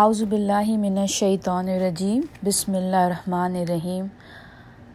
[0.00, 4.06] اعوذ باللہ من الشیطان الرجیم، بسم اللہ الرحمن الرحیم۔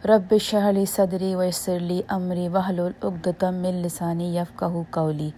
[0.04, 5.30] رب شہلی صدری ویسرلی امری وحل العقدم من لسانی یفقہ قولی۔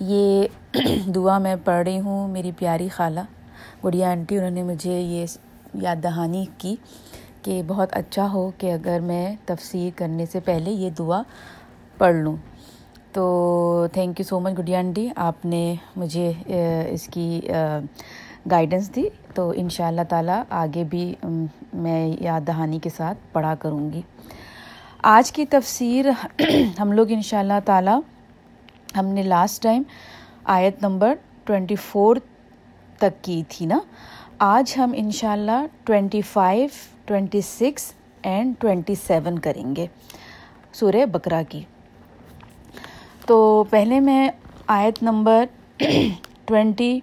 [0.00, 0.46] یہ
[1.14, 3.20] دعا میں پڑھ رہی ہوں، میری پیاری خالہ۔
[3.84, 5.26] گڑیا آنٹی، انہوں نے مجھے یہ
[5.82, 6.76] یاد دہانی کی
[7.42, 11.22] کہ بہت اچھا ہو کہ اگر میں تفسیر کرنے سے پہلے یہ دعا
[11.98, 12.36] پڑھ لوں۔
[13.12, 16.32] تو تھینک یو سو مچ گڈیا آنٹی، آپ نے مجھے
[16.90, 17.40] اس کی
[18.50, 19.02] گائیڈنس دی،
[19.34, 21.14] تو ان شاء اللہ تعالیٰ آگے بھی
[21.72, 24.02] میں یاد دہانی کے ساتھ پڑھا کروں گی۔
[25.02, 26.06] آج کی تفسیر
[26.78, 27.98] ہم لوگ ان شاء اللہ تعالیٰ،
[28.96, 29.82] ہم نے لاسٹ ٹائم
[30.44, 32.16] آیت نمبر ٹوینٹی فور
[32.98, 33.78] تک کی تھی نا۔
[34.38, 36.68] آج ہم ان شاء اللہ twenty five
[37.06, 39.86] twenty six and twenty seven کریں گے
[40.72, 41.62] سورہ بکرا کی۔
[43.26, 44.28] تو پہلے میں
[44.66, 45.44] آیت نمبر
[46.44, 47.00] ٹوینٹی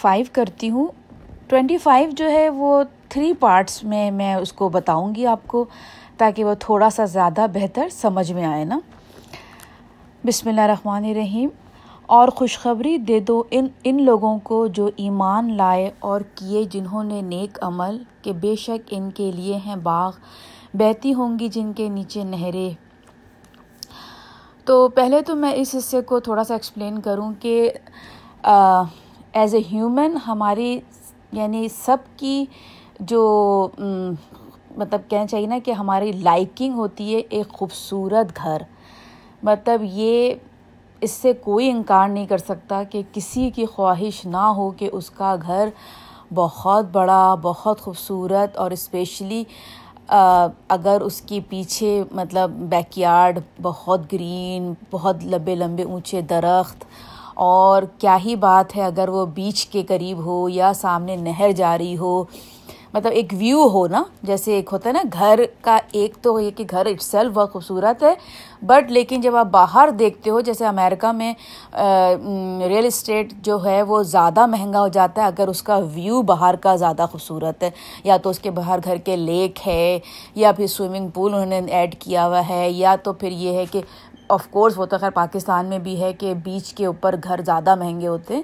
[0.00, 0.86] فائیو کرتی ہوں.
[1.48, 5.64] ٹوینٹی فائیو جو ہے وہ تھری پارٹس میں میں اس کو بتاؤں گی آپ کو
[6.18, 8.78] تاکہ وہ تھوڑا سا زیادہ بہتر سمجھ میں آئے نا.
[10.24, 11.48] بسم اللہ الرحمن الرحیم.
[12.08, 17.20] اور خوشخبری دے دو ان ان لوگوں کو جو ایمان لائے اور کیے جنہوں نے
[17.22, 20.12] نیک عمل کہ بے شک ان کے لیے ہیں باغ
[20.78, 22.70] بہتی ہوں گی جن کے نیچے نہریں.
[24.66, 27.70] تو پہلے تو میں اس حصے کو تھوڑا سا ایکسپلین کروں کہ
[29.34, 30.80] ایز اے ہیومن ہماری
[31.32, 32.44] یعنی سب کی
[33.00, 33.22] جو
[34.76, 38.62] مطلب کہنا چاہیے نا کہ ہماری لائکنگ ہوتی ہے ایک خوبصورت گھر۔
[39.42, 40.34] مطلب یہ
[41.00, 45.10] اس سے کوئی انکار نہیں کر سکتا کہ کسی کی خواہش نہ ہو کہ اس
[45.10, 45.68] کا گھر
[46.34, 49.42] بہت بڑا، بہت خوبصورت اور اسپیشلی
[50.08, 56.84] اگر اس کی پیچھے مطلب بیک یارڈ بہت گرین بہت لمبے لمبے اونچے درخت
[57.34, 61.96] اور کیا ہی بات ہے اگر وہ بیچ کے قریب ہو یا سامنے نہر جاری
[61.98, 62.22] ہو۔
[62.94, 66.50] مطلب ایک ویو ہو نا، جیسے ایک ہوتا ہے نا، گھر کا ایک تو یہ
[66.56, 68.12] کہ گھر اٹ سیلف بہت خوبصورت ہے
[68.66, 71.32] بٹ لیکن جب آپ باہر دیکھتے ہو، جیسے امیرکا میں
[72.68, 76.56] ریئل اسٹیٹ جو ہے وہ زیادہ مہنگا ہو جاتا ہے، اگر اس کا ویو باہر
[76.56, 77.70] کا زیادہ خوبصورت ہے،
[78.04, 79.98] یا تو اس کے باہر گھر کے لیک ہے،
[80.34, 83.64] یا پھر سوئمنگ پول انہوں نے ایڈ کیا ہوا ہے، یا تو پھر یہ ہے
[83.72, 83.80] کہ
[84.28, 87.74] آف کورس وہ تو خیر پاکستان میں بھی ہے کہ بیچ کے اوپر گھر زیادہ
[87.74, 88.42] مہنگے ہوتے ہیں۔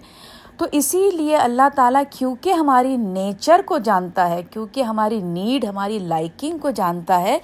[0.57, 5.99] تو اسی لیے اللہ تعالیٰ کیونکہ ہماری نیچر کو جانتا ہے، کیونکہ ہماری نیڈ ہماری
[5.99, 7.39] لائکنگ کو جانتا ہے،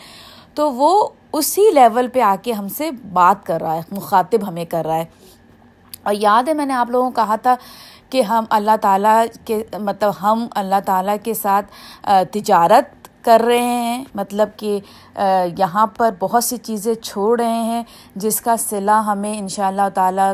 [0.54, 4.64] تو وہ اسی لیول پہ آ کے ہم سے بات کر رہا ہے، مخاطب ہمیں
[4.64, 5.04] کر رہا ہے۔
[6.02, 7.54] اور یاد ہے، میں نے آپ لوگوں کو کہا تھا
[8.10, 11.66] کہ ہم اللہ تعالیٰ کے مطلب ہم اللہ تعالیٰ کے ساتھ
[12.32, 12.95] تجارت
[13.26, 14.78] کر رہے ہیں مطلب کہ
[15.58, 17.82] یہاں پر بہت سی چیزیں چھوڑ رہے ہیں،
[18.16, 20.32] جس کا صلہ ہمیں ان شاء اللہ تعالیٰ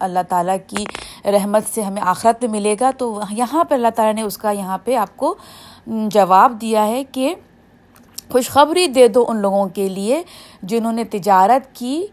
[0.00, 0.84] اللہ تعالیٰ کی
[1.32, 4.50] رحمت سے ہمیں آخرت میں ملے گا۔ تو یہاں پہ اللہ تعالیٰ نے اس کا
[4.50, 5.34] یہاں پہ آپ کو
[5.86, 7.34] جواب دیا ہے کہ
[8.32, 10.22] خوشخبری دے دو ان لوگوں کے لیے
[10.62, 12.06] جنہوں نے تجارت کی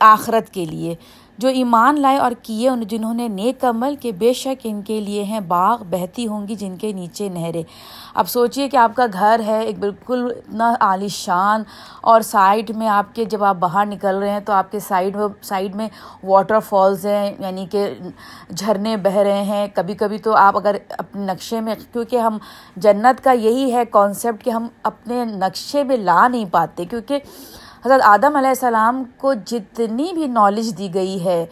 [0.00, 0.94] آخرت کے لیے۔
[1.38, 5.00] جو ایمان لائے اور کیے ان جنہوں نے نیک عمل کہ بے شک ان کے
[5.00, 7.62] لیے ہیں، باغ بہتی ہوں گی جن کے نیچے نہریں۔
[8.14, 11.62] اب سوچئے کہ آپ کا گھر ہے، ایک بالکل اتنا عالی شان
[12.00, 15.16] اور سائڈ میں آپ کے جب آپ باہر نکل رہے ہیں تو آپ کے سائڈ
[15.42, 15.88] سائڈ میں
[16.24, 17.88] واٹر فالز ہیں یعنی کہ
[18.50, 22.38] جھرنے بہہ رہے ہیں۔ کبھی کبھی تو آپ اگر اپنے نقشے میں، کیونکہ ہم
[22.76, 27.18] جنت کا یہی ہے کانسیپٹ کہ ہم اپنے نقشے میں لا نہیں پاتے، کیونکہ
[27.86, 31.44] حضرت آدم علیہ السلام کو جتنی بھی نالج دی گئی ہے،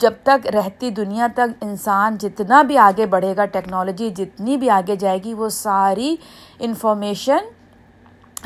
[0.00, 4.96] جب تک رہتی دنیا تک انسان جتنا بھی آگے بڑھے گا ٹیکنالوجی جتنی بھی آگے
[4.96, 6.14] جائے گی، وہ ساری
[6.58, 7.46] انفارمیشن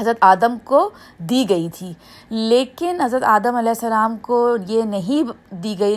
[0.01, 1.93] حضرت آدم کو دی گئی تھی۔
[2.31, 5.97] لیکن حضرت آدم علیہ السلام کو یہ نہیں دی گئی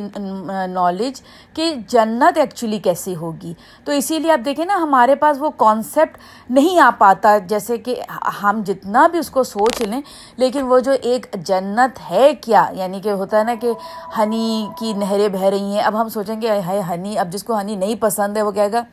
[0.68, 1.22] نالج
[1.54, 6.18] کہ جنت ایکچولی کیسی ہوگی۔ تو اسی لیے آپ دیکھیں نا، ہمارے پاس وہ کانسیپٹ
[6.50, 8.02] نہیں آ پاتا، جیسے کہ
[8.44, 10.02] ہم جتنا بھی اس کو سوچ لیں،
[10.38, 13.72] لیکن وہ جو ایک جنت ہے کیا؟ یعنی کہ ہوتا ہے نا کہ
[14.18, 17.60] ہنی کی نہریں بہہ رہی ہیں۔ اب ہم سوچیں گے ہے ہنی، اب جس کو
[17.60, 18.84] ہنی نہیں پسند ہے، وہ کہے گا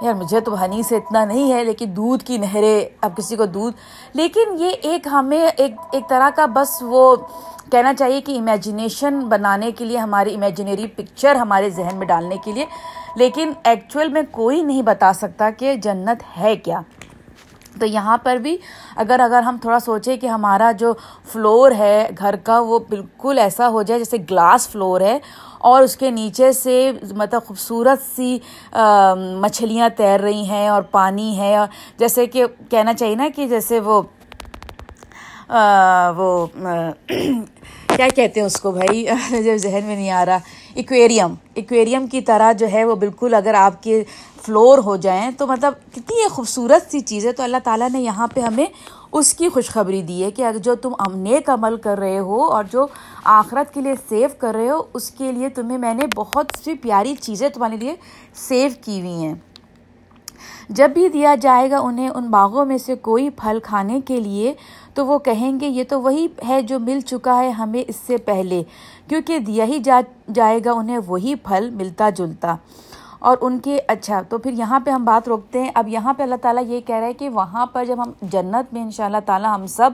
[0.00, 3.46] یار مجھے تو ہنی سے اتنا نہیں ہے، لیکن دودھ کی نہریں، اب کسی کو
[3.46, 3.76] دودھ۔
[4.14, 7.16] لیکن یہ ایک ہمیں ایک ایک طرح کا بس وہ
[7.72, 12.52] کہنا چاہیے کہ امیجنیشن بنانے کے لیے، ہماری امیجنری پکچر ہمارے ذہن میں ڈالنے کے
[12.52, 12.66] لیے۔
[13.16, 16.80] لیکن ایکچوئل میں کوئی نہیں بتا سکتا کہ جنت ہے کیا۔
[17.80, 18.56] تو یہاں پر بھی
[18.96, 20.92] اگر اگر ہم تھوڑا سوچیں کہ ہمارا جو
[21.32, 25.18] فلور ہے گھر کا وہ بالکل ایسا ہو جائے جیسے گلاس فلور ہے
[25.58, 28.38] اور اس کے نیچے سے مطلب خوبصورت سی
[29.40, 31.54] مچھلیاں تیر رہی ہیں اور پانی ہے
[31.98, 34.02] جیسے کہ کہنا چاہیے نا کہ جیسے وہ
[36.16, 36.46] وہ
[37.96, 39.04] کیا کہتے ہیں اس کو بھائی؟
[39.44, 40.38] جب ذہن میں نہیں آ رہا۔
[40.74, 44.04] ایکویریم ایکویریم کی طرح جو ہے وہ بالکل اگر آپ کے
[44.42, 48.26] فلور ہو جائیں تو مطلب کتنی خوبصورت سی چیز ہے۔ تو اللہ تعالیٰ نے یہاں
[48.34, 48.66] پہ ہمیں
[49.12, 52.64] اس کی خوشخبری دی ہے کہ اگر جو تم نیک عمل کر رہے ہو اور
[52.72, 52.86] جو
[53.24, 56.74] آخرت کے لیے سیو کر رہے ہو، اس کے لیے تمہیں میں نے بہت سی
[56.74, 57.94] پیاری چیزیں تمہارے لیے
[58.34, 59.34] سیو کی ہوئی ہیں۔
[60.68, 64.54] جب بھی دیا جائے گا انہیں ان باغوں میں سے کوئی پھل کھانے کے لیے
[64.94, 68.16] تو وہ کہیں گے، یہ تو وہی ہے جو مل چکا ہے ہمیں اس سے
[68.16, 68.62] پہلے۔
[69.08, 70.00] کیونکہ دیا ہی جا،
[70.34, 72.56] جائے گا، انہیں وہی پھل ملتا جلتا۔
[73.18, 76.22] اور ان کے اچھا تو پھر یہاں پہ ہم بات روکتے ہیں۔ اب یہاں پہ
[76.22, 79.04] اللہ تعالیٰ یہ کہہ رہا ہے کہ وہاں پر جب ہم جنت میں ان شاء
[79.04, 79.90] اللہ تعالیٰ ہم سب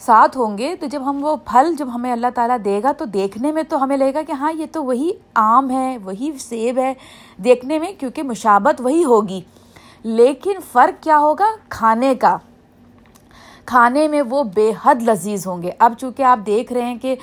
[0.00, 3.04] ساتھ ہوں گے، تو جب ہم وہ پھل جب ہمیں اللہ تعالیٰ دے گا، تو
[3.04, 6.78] دیکھنے میں تو ہمیں لگے گا کہ ہاں یہ تو وہی آم ہے، وہی سیب
[6.78, 6.94] ہے
[7.44, 9.40] دیکھنے میں، کیونکہ مشابت وہی ہوگی۔
[10.02, 12.36] لیکن فرق کیا ہوگا؟ کھانے کا۔
[13.70, 17.14] کھانے میں وہ بے حد لذیذ ہوں گے۔ اب چونکہ آپ دیکھ رہے ہیں کہ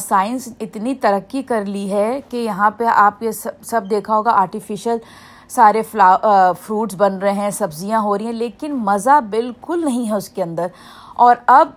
[0.00, 3.30] سائنس اتنی ترقی کر لی ہے کہ یہاں پہ آپ یہ
[3.64, 4.96] سب دیکھا ہوگا آرٹیفیشل
[5.48, 6.16] سارے فلا
[6.62, 10.42] فروٹس بن رہے ہیں، سبزیاں ہو رہی ہیں، لیکن مزہ بالکل نہیں ہے اس کے
[10.42, 10.66] اندر۔
[11.14, 11.68] اور اب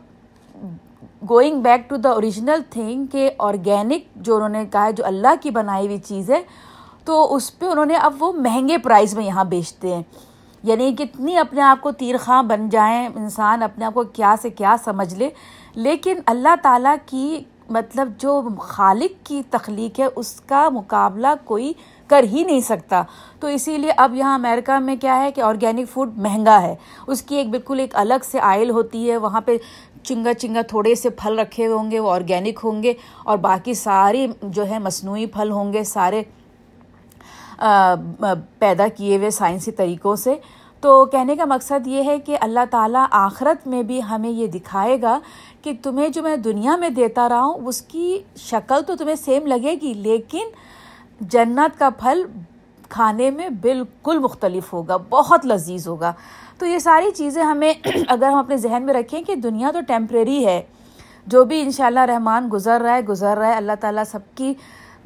[1.30, 5.36] going back to the original thing کہ آرگینک جو انہوں نے کہا ہے، جو اللہ
[5.42, 6.42] کی بنائی ہوئی چیز ہے،
[7.06, 10.04] تو اس پہ انہوں نے اب وہ مہنگے پرائز میں یہاں بیچتے ہیں۔
[10.66, 14.76] یعنی کتنی اپنے آپ کو تیرخواں بن جائیں انسان، اپنے آپ کو کیا سے کیا
[14.84, 15.30] سمجھ لے۔
[15.76, 21.74] لیکن اللہ تعالیٰ کی مطلب جو خالق کی تخلیق ہے، اس کا مقابلہ کوئی
[22.08, 23.04] کر ہی نہیں سکتا۔
[23.40, 26.76] تو اسی لیے اب یہاں امریکہ میں کیا ہے کہ آرگینک فوڈ مہنگا ہے۔
[27.08, 29.58] اس کی ایک بالکل ایک الگ سے آئل ہوتی ہے۔ وہاں پہ
[30.04, 33.74] چنگا چنگا تھوڑے سے پھل رکھے ہوئے ہوں گے، وہ آرگینک ہوں گے اور باقی
[33.74, 36.24] ساری جو ہے مصنوعی پھل ہوں گے، سارے
[38.60, 40.36] پیدا کیے ہوئے سائنسی طریقوں سے۔
[40.82, 45.02] تو کہنے کا مقصد یہ ہے کہ اللہ تعالیٰ آخرت میں بھی ہمیں یہ دکھائے
[45.02, 45.20] گا
[45.62, 49.48] کہ تمہیں جو میں دنیا میں دیتا رہا ہوں، اس کی شکل تو تمہیں سیم
[49.48, 50.48] لگے گی، لیکن
[51.20, 52.24] جنت کا پھل
[52.90, 56.14] کھانے میں بالکل مختلف ہوگا، بہت لذیذ ہوگا۔
[56.58, 57.74] تو یہ ساری چیزیں ہمیں
[58.08, 60.62] اگر ہم اپنے ذہن میں رکھیں کہ دنیا تو ٹیمپریری ہے،
[61.28, 64.54] جو بھی انشاءاللہ رحمان گزر رہا ہے، گزر رہا ہے، اللہ تعالیٰ سب کی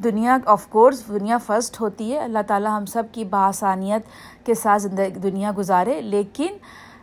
[0.04, 4.02] دنیا آف کورس دنیا فرسٹ ہوتی ہے۔ اللہ تعالیٰ ہم سب کی بآسانیت
[4.46, 6.56] کے ساتھ زندگی دنیا گزارے۔ لیکن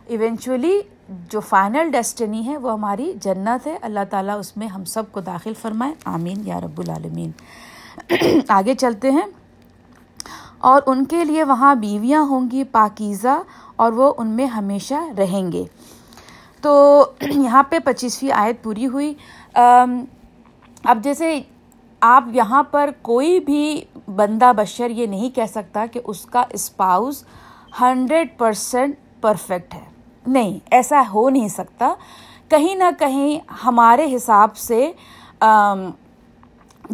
[0.06, 5.12] ایونچولی جو فائنل ڈیسٹنی ہے، وہ ہماری جنت ہے۔ اللہ تعالیٰ اس میں ہم سب
[5.12, 7.30] کو داخل فرمائے۔ آمین۔ یا رب العالمین۔
[8.48, 9.26] آگے چلتے ہیں۔
[10.58, 13.42] اور ان کے لیے وہاں بیویاں ہوں گی، پاکیزہ،
[13.76, 15.64] اور وہ ان میں ہمیشہ رہیں گے۔
[16.62, 19.14] تو یہاں پہ پچیسویں آیت پوری ہوئی۔
[20.84, 21.40] اب جیسے
[22.00, 23.84] آپ یہاں پر کوئی بھی
[24.14, 27.24] بندہ بشر یہ نہیں کہہ سکتا کہ اس کا اسپاؤز
[27.80, 29.84] ہنڈریڈ پرسینٹ پرفیکٹ ہے۔
[30.26, 31.94] نہیں، ایسا ہو نہیں سکتا۔
[32.48, 34.92] کہیں نہ کہیں ہمارے حساب سے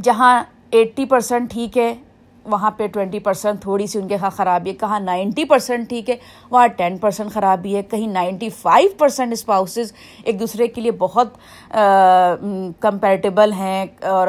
[0.03, 1.95] جہاں ایٹی پرسینٹ ٹھیک ہے
[2.44, 6.11] وہاں پہ ٹوینٹی پرسینٹ تھوڑی سی ان کے خرابی خرابی ہے، کہاں نائنٹی پرسینٹ ٹھیک
[6.11, 6.17] ہے،
[6.50, 9.93] وہاں ٹین پرسینٹ خرابی ہے، کہیں نائنٹی فائیو پرسینٹ اسپاؤسز
[10.25, 11.37] ایک دوسرے کے لیے بہت
[12.81, 14.29] کمپیٹیبل ہیں اور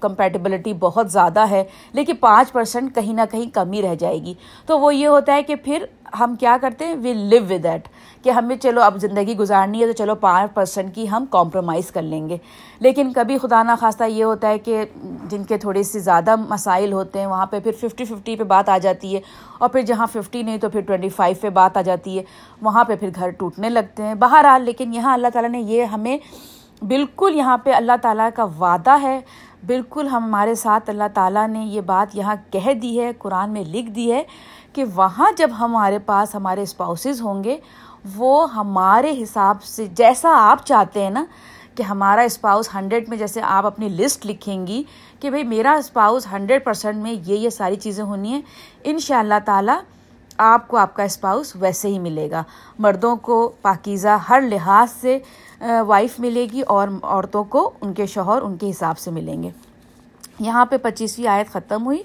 [0.00, 4.34] کمپیٹیبلٹی بہت زیادہ ہے، لیکن پانچ پرسینٹ کہیں نہ کہیں کمی رہ جائے گی۔
[4.66, 5.84] تو وہ یہ ہوتا ہے کہ پھر
[6.20, 7.88] ہم کیا کرتے ہیں؟ وی لیو ود دیٹ
[8.24, 12.02] کہ ہمیں چلو اب زندگی گزارنی ہے تو چلو پانچ پرسینٹ کی ہم کمپرومائز کر
[12.02, 12.36] لیں گے۔
[12.80, 14.84] لیکن کبھی خدا نخواستہ یہ ہوتا ہے کہ
[15.28, 18.68] جن کے تھوڑے سے زیادہ مسائل ہوتے ہیں، وہاں پہ پھر ففٹی ففٹی پہ بات
[18.68, 19.20] آ جاتی ہے
[19.58, 22.22] اور پھر جہاں ففٹی نہیں تو پھر ٹوئنٹی فائیو پہ بات آ جاتی ہے۔
[22.62, 26.18] وہاں پہ پھر گھر ٹوٹنے لگتے ہیں۔ بہرحال لیکن یہاں اللہ تعالیٰ نے یہ ہمیں
[26.84, 29.20] بالکل یہاں پہ اللہ تعالیٰ کا وعدہ ہے۔
[29.66, 33.90] بالکل ہمارے ساتھ اللہ تعالیٰ نے یہ بات یہاں کہہ دی ہے، قرآن میں لکھ
[33.90, 34.22] دی ہے۔
[34.72, 37.56] کہ وہاں جب ہمارے پاس ہمارے اسپاؤسز ہوں گے،
[38.16, 41.24] وہ ہمارے حساب سے جیسا آپ چاہتے ہیں نا،
[41.74, 44.82] کہ ہمارا اسپاؤس ہنڈریڈ میں جیسے آپ اپنی لسٹ لکھیں گی
[45.20, 48.40] کہ بھائی میرا اسپاؤس ہنڈریڈ پرسینٹ میں یہ یہ ساری چیزیں ہونی ہیں
[48.84, 49.78] ان شاء اللہ تعالیٰ
[50.38, 52.42] آپ کو آپ کا اسپاؤس ویسے ہی ملے گا۔
[52.78, 55.18] مردوں کو پاکیزہ ہر لحاظ سے
[55.86, 59.50] وائف ملے گی اور عورتوں کو ان کے شوہر ان کے حساب سے ملیں گے۔
[60.40, 62.02] یہاں پہ پچیسویں آیت ختم ہوئی۔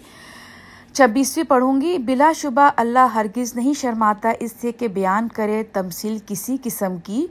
[0.95, 6.17] چھبیسویں پڑھوں گی، بلا شبہ اللہ ہرگز نہیں شرماتا اس سے کہ بیان کرے تمثیل
[6.25, 7.27] کسی قسم کی۔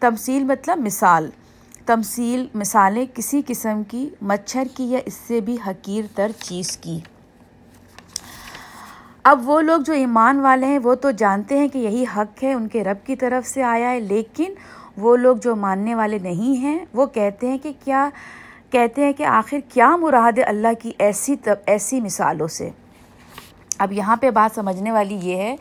[0.00, 1.30] تمثیل مطلب مثال۔
[1.86, 6.98] تمثیل مثالیں کسی قسم کی، مچھر کی یا اس سے بھی حقیر تر چیز کی۔
[9.24, 12.52] اب وہ لوگ جو ایمان والے ہیں، وہ تو جانتے ہیں کہ یہی حق ہے،
[12.52, 14.52] ان کے رب کی طرف سے آیا ہے۔ لیکن
[14.96, 18.08] وہ لوگ جو ماننے والے نہیں ہیں، وہ کہتے ہیں کہ کیا،
[18.70, 21.34] کہتے ہیں کہ آخر کیا مراد اللہ کی ایسی
[21.66, 22.70] ایسی مثالوں سے۔
[23.78, 25.56] اب یہاں پہ بات سمجھنے والی یہ ہے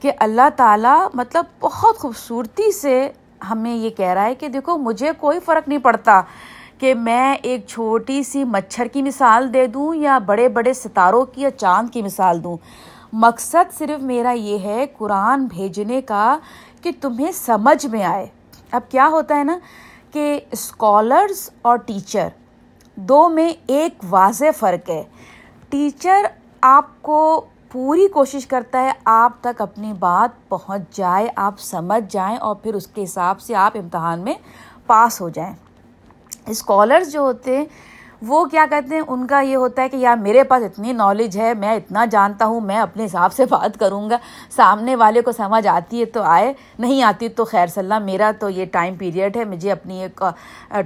[0.00, 3.10] کہ اللہ تعالیٰ مطلب بہت خوبصورتی سے
[3.50, 6.20] ہمیں یہ کہہ رہا ہے کہ دیکھو مجھے کوئی فرق نہیں پڑتا
[6.78, 11.42] کہ میں ایک چھوٹی سی مچھر کی مثال دے دوں یا بڑے بڑے ستاروں کی
[11.42, 12.56] یا چاند کی مثال دوں۔
[13.12, 16.38] مقصد صرف میرا یہ ہے قرآن بھیجنے کا
[16.82, 18.26] کہ تمہیں سمجھ میں آئے۔
[18.70, 19.58] اب کیا ہوتا ہے نا
[20.12, 22.28] کہ اسکالرس اور ٹیچر
[22.94, 25.02] دو میں ایک واضح فرق ہے۔
[25.68, 26.26] ٹیچر
[26.62, 32.36] آپ کو پوری کوشش کرتا ہے آپ تک اپنی بات پہنچ جائے، آپ سمجھ جائیں
[32.36, 34.34] اور پھر اس کے حساب سے آپ امتحان میں
[34.86, 35.52] پاس ہو جائیں۔
[36.46, 37.64] اسکالرس جو ہوتے ہیں،
[38.22, 41.36] وہ کیا کہتے ہیں؟ ان کا یہ ہوتا ہے کہ یار میرے پاس اتنی نالج
[41.38, 44.18] ہے، میں اتنا جانتا ہوں، میں اپنے حساب سے بات کروں گا۔
[44.56, 48.30] سامنے والے کو سمجھ آتی ہے تو آئے، نہیں آتی تو خیر صلی اللہ میرا
[48.40, 50.22] تو یہ ٹائم پیریڈ ہے، مجھے اپنی ایک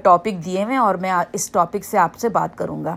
[0.02, 2.96] ٹاپک دیے ہوئے اور میں اس ٹاپک سے آپ سے بات کروں گا۔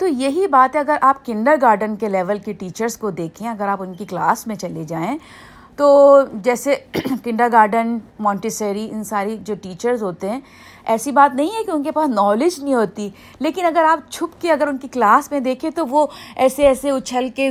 [0.00, 3.68] تو یہی بات ہے، اگر آپ کنڈر گارڈن کے لیول کے ٹیچرس کو دیکھیں، اگر
[3.68, 5.16] آپ ان کی کلاس میں چلے جائیں،
[5.76, 6.74] تو جیسے
[7.24, 10.40] کنڈر گارڈن مونٹیسری ان ساری جو ٹیچرز ہوتے ہیں
[10.90, 13.08] ایسی بات نہیں ہے کہ ان کے پاس نالج نہیں ہوتی،
[13.40, 16.06] لیکن اگر آپ چھپ کے اگر ان کی کلاس میں دیکھیں تو وہ
[16.36, 17.50] ایسے ایسے اچھل کے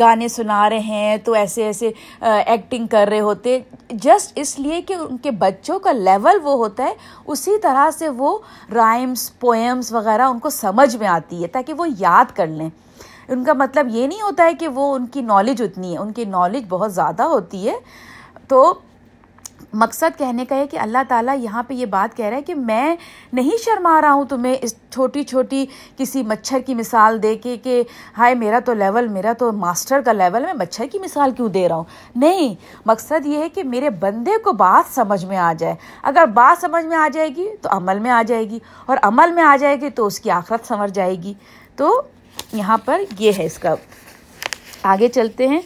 [0.00, 3.58] گانے سنا رہے ہیں، تو ایسے ایسے ایکٹنگ کر رہے ہوتے۔
[3.90, 6.94] جسٹ اس لیے کہ ان کے بچوں کا لیول وہ ہوتا ہے،
[7.26, 8.36] اسی طرح سے وہ
[8.74, 12.68] رائمس پوئمس وغیرہ ان کو سمجھ میں آتی ہے تاکہ وہ یاد کر لیں۔
[13.28, 16.12] ان کا مطلب یہ نہیں ہوتا ہے کہ وہ ان کی نالج اتنی ہے، ان
[16.12, 17.74] کی نالج بہت زیادہ ہوتی ہے۔
[18.48, 18.74] تو
[19.72, 22.54] مقصد کہنے کا ہے کہ اللہ تعالیٰ یہاں پہ یہ بات کہہ رہا ہے کہ
[22.54, 22.96] میں
[23.32, 27.82] نہیں شرما رہا ہوں تمہیں اس چھوٹی چھوٹی کسی مچھر کی مثال دے کے کہ
[28.18, 31.68] ہائے میرا تو لیول، میرا تو ماسٹر کا لیول، میں مچھر کی مثال کیوں دے
[31.68, 31.84] رہا ہوں؟
[32.16, 32.54] نہیں،
[32.86, 36.86] مقصد یہ ہے کہ میرے بندے کو بات سمجھ میں آ جائے۔ اگر بات سمجھ
[36.86, 39.80] میں آ جائے گی تو عمل میں آ جائے گی، اور عمل میں آ جائے
[39.80, 41.34] گی تو اس کی آخرت سمجھ جائے گی۔
[41.76, 42.02] تو
[42.52, 43.74] یہاں پر یہ ہے اس کا۔
[44.82, 45.60] آگے چلتے ہیں۔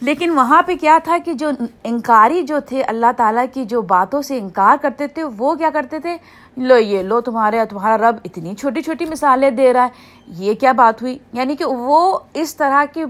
[0.00, 1.50] لیکن وہاں پہ کیا تھا کہ جو
[1.84, 5.98] انکاری جو تھے، اللہ تعالیٰ کی جو باتوں سے انکار کرتے تھے، وہ کیا کرتے
[5.98, 6.16] تھے؟
[6.56, 9.88] لو، یہ لو تمہارے، تمہارا رب اتنی چھوٹی چھوٹی مثالیں دے رہا ہے۔
[10.28, 13.04] یہ کیا بات ہوئی؟ یعنی کہ وہ اس طرح کی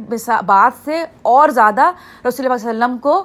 [0.47, 1.91] بات سے اور زیادہ
[2.29, 3.25] رسول اللہ علیہ وسلم کو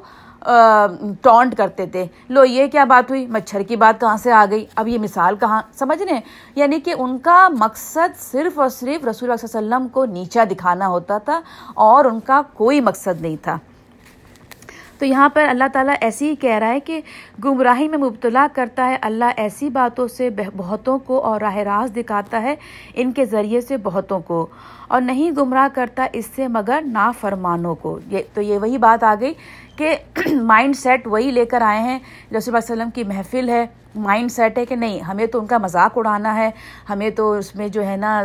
[1.21, 4.65] ٹونٹ کرتے تھے۔ لو، یہ کیا بات ہوئی؟ مچھر کی بات کہاں سے آ گئی؟
[4.75, 6.21] اب یہ مثال کہاں؟ سمجھ رہے ہیں؟
[6.55, 10.87] یعنی کہ ان کا مقصد صرف اور صرف رسول اللہ علیہ وسلم کو نیچا دکھانا
[10.87, 11.41] ہوتا تھا
[11.73, 13.57] اور ان کا کوئی مقصد نہیں تھا۔
[14.99, 17.01] تو یہاں پر اللہ تعالیٰ ایسی ہی کہہ رہا ہے کہ
[17.43, 22.41] گمراہی میں مبتلا کرتا ہے۔ اللہ ایسی باتوں سے بہتوں کو اور راہ راست دکھاتا
[22.41, 22.55] ہے
[22.93, 24.47] ان کے ذریعے سے بہتوں کو۔
[24.87, 29.15] اور نہیں گمراہ کرتا اس سے مگر نافرمانوں کو۔ یہ، تو یہ وہی بات آ
[29.19, 29.33] گئی
[29.81, 29.95] کہ
[30.41, 31.99] مائنڈ سیٹ وہی لے کر آئے ہیں
[32.35, 35.45] رسول اللہ علیہ وسلم کی محفل ہے۔ مائنڈ سیٹ ہے کہ نہیں، ہمیں تو ان
[35.45, 36.49] کا مذاق اڑانا ہے،
[36.89, 38.23] ہمیں تو اس میں جو ہے نا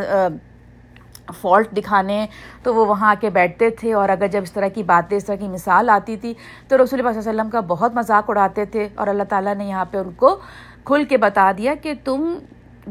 [1.41, 2.25] فالٹ دکھانے
[2.63, 5.25] تو وہ وہاں آ کے بیٹھتے تھے اور اگر جب اس طرح کی باتیں، اس
[5.25, 6.33] طرح کی مثال آتی تھی،
[6.67, 9.85] تو رسول اللہ علیہ وسلم کا بہت مذاق اڑاتے تھے اور اللہ تعالیٰ نے یہاں
[9.85, 10.39] پہ ان کو
[10.83, 12.33] کھل کے بتا دیا کہ تم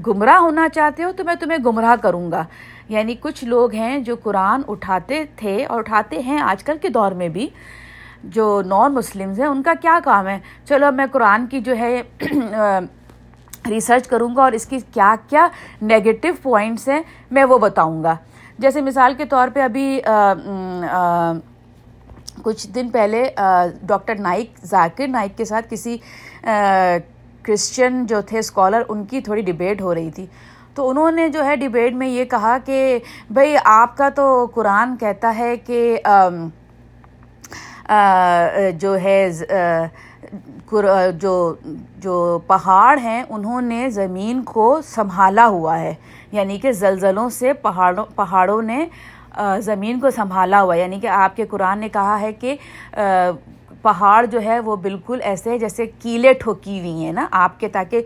[0.07, 2.45] گمراہ ہونا چاہتے ہو تو میں تمہیں گمراہ کروں گا۔
[2.89, 7.13] یعنی کچھ لوگ ہیں جو قرآن اٹھاتے تھے اور اٹھاتے ہیں آج کل کے دور
[7.13, 7.49] میں بھی۔
[8.35, 12.01] جو نان مسلمز ہیں، ان کا کیا کام ہے؟ چلو میں قرآن کی جو ہے
[13.71, 15.47] ریسرچ کروں گا اور اس کی کیا کیا
[15.83, 18.15] نگیٹو پوائنٹس ہیں، میں وہ بتاؤں گا۔
[18.59, 20.01] جیسے مثال کے طور پہ ابھی
[22.43, 23.25] کچھ دن پہلے
[23.83, 25.97] ڈاکٹر نائک ذاکر، نائک کے ساتھ کسی
[27.43, 30.27] کرسچن جو تھے اسکالر ان کی تھوڑی ڈبیٹ ہو رہی تھی۔
[30.75, 32.99] تو انہوں نے جو ہے ڈبیٹ میں یہ کہا کہ
[33.31, 35.99] بھئی آپ کا تو قرآن کہتا ہے کہ
[38.79, 39.31] جو ہے
[41.19, 41.55] جو
[41.99, 45.95] جو پہاڑ ہیں، انہوں نے زمین کو سنبھالا ہوا ہے۔
[46.33, 48.87] یعنی کہ زلزلوں سے پہاڑوں پہاڑوں نے
[49.59, 52.57] زمین کو سنبھالا ہوا ہے۔ یعنی کہ آپ کے قرآن نے کہا ہے کہ
[53.83, 58.03] پہاڑ جو ہے وہ بالکل ایسے جیسے کیلے ٹھوکی ہوئی ہیں نا، آپ کے تاکہ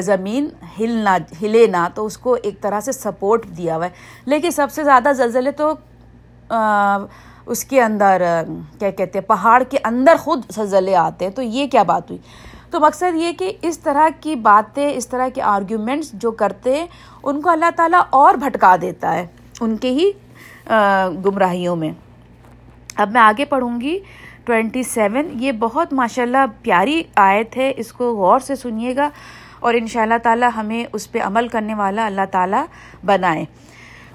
[0.00, 1.10] زمین ہل نہ،
[1.42, 3.90] ہلے نہ، تو اس کو ایک طرح سے سپورٹ دیا ہوا ہے۔
[4.24, 5.72] لیکن سب سے زیادہ زلزلے تو
[7.46, 8.22] اس کے اندر،
[8.78, 12.20] کیا کہتے ہیں، پہاڑ کے اندر خود زلزلے آتے ہیں۔ تو یہ کیا بات ہوئی؟
[12.70, 16.86] تو مقصد یہ کہ اس طرح کی باتیں، اس طرح کے آرگیومنٹس جو کرتے ہیں،
[17.22, 19.26] ان کو اللہ تعالیٰ اور بھٹکا دیتا ہے
[19.60, 20.10] ان کے ہی
[21.26, 21.90] گمراہیوں میں۔
[22.96, 23.98] اب میں آگے پڑھوں گی۔
[24.44, 29.10] ٹوینٹی سیون یہ بہت ماشاء اللہ پیاری آیت ہے، اس کو غور سے سنیے گا
[29.60, 32.64] اور ان شاء اللہ تعالیٰ ہمیں اس پہ عمل کرنے والا اللہ تعالیٰ
[33.04, 33.44] بنائے۔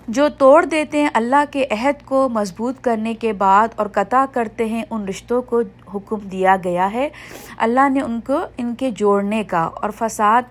[0.10, 4.66] جو توڑ دیتے ہیں اللہ کے عہد کو مضبوط کرنے کے بعد اور قطع کرتے
[4.66, 5.62] ہیں ان رشتوں کو
[5.96, 7.10] حکم دیا گیا ہے۔
[7.58, 10.42] اللہ نے ان کو ان کے جوڑنے کا اور فساد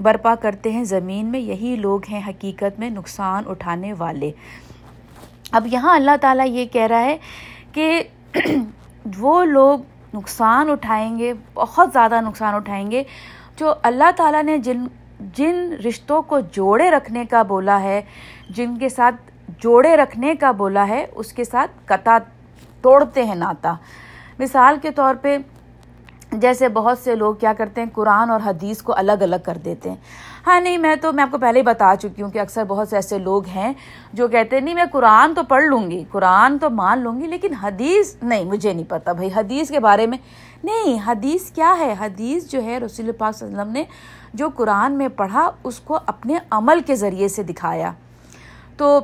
[0.00, 4.30] برپا کرتے ہیں زمین میں، یہی لوگ ہیں حقیقت میں نقصان اٹھانے والے۔
[5.52, 7.16] اب یہاں اللہ تعالیٰ یہ کہہ رہا ہے
[7.72, 8.02] کہ
[9.18, 9.78] وہ لوگ
[10.14, 13.02] نقصان اٹھائیں گے، بہت زیادہ نقصان اٹھائیں گے۔
[13.56, 14.84] جو اللہ تعالیٰ نے جن
[15.34, 18.02] جن رشتوں کو جوڑے رکھنے کا بولا ہے
[18.50, 19.14] جن کے ساتھ
[19.58, 22.18] جوڑے رکھنے کا بولا ہے، اس کے ساتھ قطع
[22.82, 23.74] توڑتے ہیں ناتا۔
[24.38, 25.38] مثال کے طور پہ،
[26.32, 29.88] جیسے بہت سے لوگ کیا کرتے ہیں، قرآن اور حدیث کو الگ الگ کر دیتے
[29.88, 29.96] ہیں۔
[30.46, 32.88] ہاں نہیں، میں تو، میں آپ کو پہلے ہی بتا چکی ہوں کہ اکثر بہت
[32.88, 33.72] سے ایسے لوگ ہیں
[34.12, 37.26] جو کہتے ہیں، نہیں، میں قرآن تو پڑھ لوں گی، قرآن تو مان لوں گی،
[37.26, 40.18] لیکن حدیث، نہیں، مجھے نہیں پتا بھائی، حدیث کے بارے میں۔
[40.64, 43.84] نہیں، حدیث کیا ہے؟ حدیث جو ہے، رسول پاک صلی اللہ علیہ وسلم نے
[44.34, 47.92] جو قرآن میں پڑھا، اس کو اپنے عمل کے ذریعے سے دکھایا۔
[48.76, 49.00] تو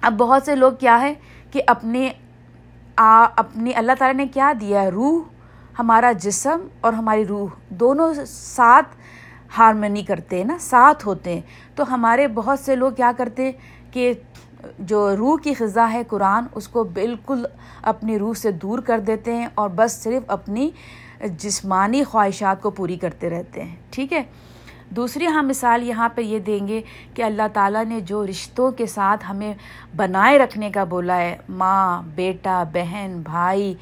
[0.00, 1.14] اب بہت سے لوگ کیا ہے
[1.50, 2.12] کہ اپنے
[2.96, 5.22] اپنی اللہ تعالیٰ نے کیا دیا ہے؟ روح،
[5.78, 8.96] ہمارا جسم اور ہماری روح، دونوں ساتھ
[9.58, 11.40] ہارمنی کرتے ہیں نا، ساتھ ہوتے ہیں۔
[11.74, 13.52] تو ہمارے بہت سے لوگ کیا کرتے ہیں
[13.92, 14.12] کہ
[14.78, 17.44] جو روح کی خزاں ہے قرآن، اس کو بالکل
[17.82, 20.70] اپنی روح سے دور کر دیتے ہیں اور بس صرف اپنی
[21.38, 24.22] جسمانی خواہشات کو پوری کرتے رہتے ہیں۔ ٹھیک ہے؟
[24.90, 26.82] دوسری ہم مثال یہاں پہ یہ دیں گے
[27.14, 29.54] کہ اللہ تعالیٰ نے جو رشتوں کے ساتھ ہمیں
[29.96, 33.74] بنائے رکھنے کا بولا ہے، ماں، بیٹا، بہن، بھائی،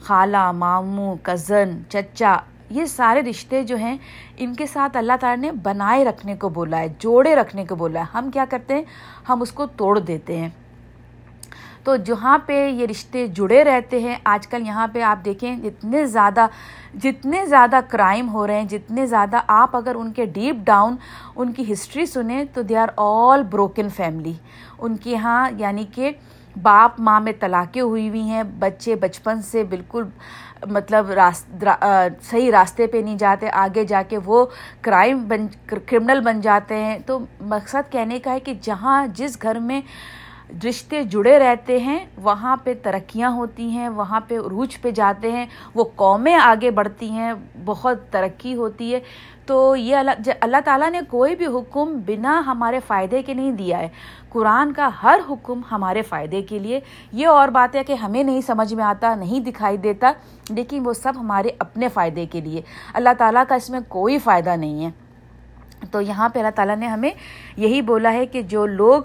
[0.00, 2.36] خالہ، ماموں کزن چچا،
[2.70, 3.96] یہ سارے رشتے جو ہیں،
[4.36, 8.00] ان کے ساتھ اللہ تعالیٰ نے بنائے رکھنے کو بولا ہے، جوڑے رکھنے کو بولا
[8.00, 8.82] ہے۔ ہم کیا کرتے ہیں؟
[9.28, 10.48] ہم اس کو توڑ دیتے ہیں۔
[11.84, 16.04] تو جہاں پہ یہ رشتے جڑے رہتے ہیں، آج کل یہاں پہ آپ دیکھیں اتنے
[16.06, 16.46] زیادہ
[17.02, 20.96] جتنے زیادہ کرائم ہو رہے ہیں، جتنے زیادہ آپ اگر ان کے ڈیپ ڈاؤن
[21.36, 24.32] ان کی ہسٹری سنیں تو they are all broken family
[24.78, 26.10] ان کے یہاں یعنی کہ
[26.62, 30.04] باپ ماں میں طلاقیں ہوئی ہوئی ہیں، بچے بچپن سے بالکل
[30.70, 31.12] مطلب
[32.22, 34.44] صحیح راستے پہ نہیں جاتے، آگے جا کے وہ
[34.82, 39.58] کرائم بن کرمنل بن جاتے ہیں۔ تو مقصد کہنے کا ہے کہ جہاں جس گھر
[39.60, 39.80] میں
[40.64, 45.46] رشتے جڑے رہتے ہیں، وہاں پہ ترقیاں ہوتی ہیں، وہاں پہ عروج پہ جاتے ہیں،
[45.74, 47.32] وہ قومیں آگے بڑھتی ہیں،
[47.64, 49.00] بہت ترقی ہوتی ہے۔
[49.46, 53.78] تو یہ اللہ اللہ تعالیٰ نے کوئی بھی حکم بنا ہمارے فائدے کے نہیں دیا
[53.78, 53.88] ہے۔
[54.28, 56.80] قرآن کا ہر حکم ہمارے فائدے کے لیے۔
[57.12, 60.12] یہ اور بات ہے کہ ہمیں نہیں سمجھ میں آتا، نہیں دکھائی دیتا،
[60.50, 62.62] لیکن وہ سب ہمارے اپنے فائدے کے لیے۔
[62.94, 64.90] اللہ تعالیٰ کا اس میں کوئی فائدہ نہیں ہے۔
[65.90, 67.10] تو یہاں پہ اللہ تعالیٰ نے ہمیں
[67.56, 69.02] یہی بولا ہے کہ جو لوگ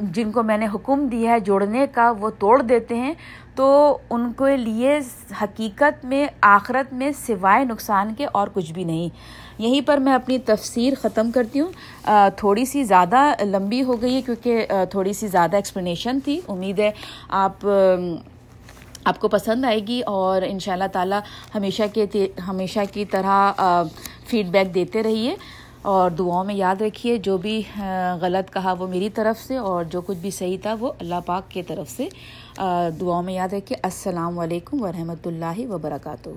[0.00, 3.14] جن کو میں نے حکم دیا ہے جوڑنے کا، وہ توڑ دیتے ہیں۔
[3.54, 4.98] تو ان کے لیے
[5.42, 9.08] حقیقت میں، آخرت میں سوائے نقصان کے اور کچھ بھی نہیں۔
[9.58, 11.70] یہیں پر میں اپنی تفسیر ختم کرتی ہوں۔
[12.36, 16.90] تھوڑی سی زیادہ لمبی ہو گئی ہے کیونکہ تھوڑی سی زیادہ ایکسپلینیشن تھی۔ امید ہے
[17.28, 17.66] آپ
[19.04, 21.20] آپ کو پسند آئے گی اور ان شاء اللہ تعالیٰ
[21.54, 23.52] ہمیشہ کے ہمیشہ کی طرح
[24.26, 25.36] فیڈ بیک دیتے رہیے۔
[25.86, 27.62] اور دعاؤں میں یاد رکھیے، جو بھی
[28.20, 31.50] غلط کہا وہ میری طرف سے اور جو کچھ بھی صحیح تھا وہ اللہ پاک
[31.50, 32.08] کی طرف سے
[33.00, 36.30] دعاؤں میں یاد رکھیے۔ السلام علیکم ورحمۃ اللہ وبرکاتہ۔